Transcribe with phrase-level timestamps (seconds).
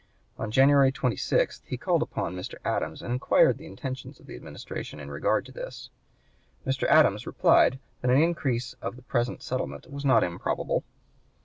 [0.39, 2.55] On January 26 he called upon Mr.
[2.65, 5.91] Adams and inquired the intentions of the Administration in regard to this.
[6.65, 6.87] Mr.
[6.87, 10.83] Adams replied that an increase of the present settlement was not improbable.